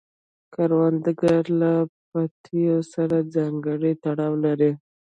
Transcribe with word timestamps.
کروندګر 0.53 1.43
له 1.61 1.71
پټیو 2.09 2.77
سره 2.93 3.17
ځانګړی 3.35 3.91
تړاو 4.03 4.33
لري 4.45 4.71